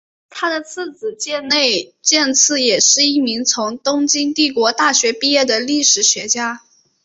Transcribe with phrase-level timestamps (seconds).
[0.31, 6.63] 他的次子箭内健次也是一名从东京帝国大学毕业的历史学家。